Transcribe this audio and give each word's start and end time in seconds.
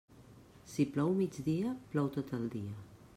Si 0.71 0.85
plou 0.95 1.13
mig 1.19 1.37
dia, 1.49 1.77
plou 1.93 2.13
tot 2.19 2.37
el 2.39 2.51
dia. 2.59 2.83